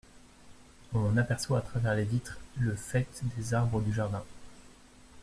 On 0.95 1.15
aperçoit 1.15 1.59
à 1.59 1.61
travers 1.61 1.93
les 1.93 2.05
vitres 2.05 2.39
le 2.57 2.73
faîte 2.75 3.21
des 3.37 3.53
arbres 3.53 3.81
du 3.81 3.93
jardin. 3.93 4.23